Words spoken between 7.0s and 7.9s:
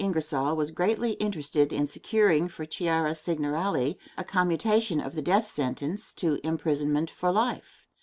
for life.